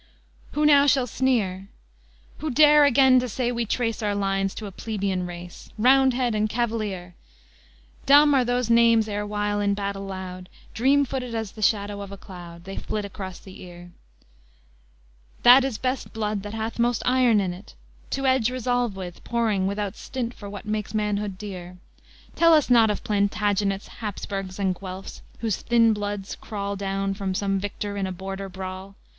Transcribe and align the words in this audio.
X 0.01 0.07
Who 0.53 0.65
now 0.65 0.87
shall 0.87 1.05
sneer? 1.05 1.67
Who 2.39 2.49
dare 2.49 2.85
again 2.85 3.19
to 3.19 3.29
say 3.29 3.51
we 3.51 3.67
trace 3.67 4.01
Our 4.01 4.15
lines 4.15 4.55
to 4.55 4.65
a 4.65 4.71
plebeian 4.71 5.27
race? 5.27 5.69
Roundhead 5.77 6.33
and 6.33 6.49
Cavalier! 6.49 7.13
Dumb 8.07 8.33
are 8.33 8.43
those 8.43 8.67
names 8.67 9.07
erewhile 9.07 9.59
in 9.61 9.75
battle 9.75 10.03
loud; 10.05 10.49
Dream 10.73 11.05
footed 11.05 11.35
as 11.35 11.51
the 11.51 11.61
shadow 11.61 12.01
of 12.01 12.11
a 12.11 12.17
cloud, 12.17 12.63
They 12.63 12.77
flit 12.77 13.05
across 13.05 13.37
the 13.37 13.61
ear: 13.61 13.91
That 15.43 15.63
is 15.63 15.77
best 15.77 16.13
blood 16.13 16.41
that 16.41 16.55
hath 16.55 16.79
most 16.79 17.03
iron 17.05 17.39
in 17.39 17.51
't 17.51 17.75
To 18.15 18.25
edge 18.25 18.49
resolve 18.49 18.95
with, 18.95 19.23
pouring 19.23 19.67
without 19.67 19.95
stint 19.95 20.33
For 20.33 20.49
what 20.49 20.65
makes 20.65 20.95
manhood 20.95 21.37
dear. 21.37 21.77
Tell 22.35 22.55
us 22.55 22.71
not 22.71 22.89
of 22.89 23.03
Plantagenets, 23.03 23.87
Hapsburgs, 23.99 24.57
and 24.57 24.73
Guelfs, 24.73 25.21
whose 25.41 25.57
thin 25.57 25.93
bloods 25.93 26.35
crawl 26.41 26.75
Down 26.75 27.13
from 27.13 27.35
some 27.35 27.59
victor 27.59 27.97
in 27.97 28.07
a 28.07 28.11
border 28.11 28.49
brawl! 28.49 28.95